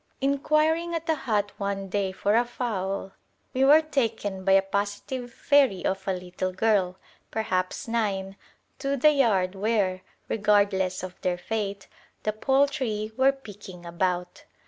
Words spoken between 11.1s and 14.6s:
their fate," the poultry were picking about.